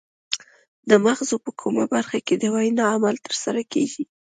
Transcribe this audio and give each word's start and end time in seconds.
د 0.89 0.91
مغزو 1.05 1.37
په 1.45 1.51
کومه 1.61 1.83
برخه 1.93 2.19
کې 2.25 2.35
د 2.37 2.43
وینا 2.55 2.85
عمل 2.95 3.15
ترسره 3.25 3.61
کیږي 3.73 4.03